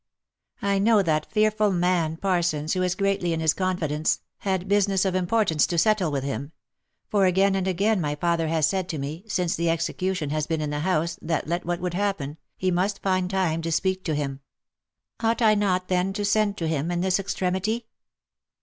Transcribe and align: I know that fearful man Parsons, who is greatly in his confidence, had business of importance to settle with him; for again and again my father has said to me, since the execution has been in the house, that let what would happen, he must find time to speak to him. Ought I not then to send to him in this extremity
I 0.63 0.79
know 0.79 1.03
that 1.03 1.31
fearful 1.31 1.69
man 1.71 2.17
Parsons, 2.17 2.73
who 2.73 2.81
is 2.81 2.95
greatly 2.95 3.33
in 3.33 3.39
his 3.39 3.53
confidence, 3.53 4.19
had 4.39 4.67
business 4.67 5.05
of 5.05 5.13
importance 5.13 5.67
to 5.67 5.77
settle 5.77 6.09
with 6.11 6.23
him; 6.23 6.53
for 7.07 7.27
again 7.27 7.53
and 7.53 7.67
again 7.67 8.01
my 8.01 8.15
father 8.15 8.47
has 8.47 8.65
said 8.65 8.89
to 8.89 8.97
me, 8.97 9.25
since 9.27 9.55
the 9.55 9.69
execution 9.69 10.31
has 10.31 10.47
been 10.47 10.59
in 10.59 10.71
the 10.71 10.79
house, 10.79 11.19
that 11.21 11.47
let 11.47 11.67
what 11.67 11.81
would 11.81 11.93
happen, 11.93 12.39
he 12.57 12.71
must 12.71 13.03
find 13.03 13.29
time 13.29 13.61
to 13.61 13.71
speak 13.71 14.03
to 14.05 14.15
him. 14.15 14.39
Ought 15.19 15.43
I 15.43 15.53
not 15.53 15.87
then 15.87 16.13
to 16.13 16.25
send 16.25 16.57
to 16.57 16.67
him 16.67 16.89
in 16.89 17.01
this 17.01 17.19
extremity 17.19 17.85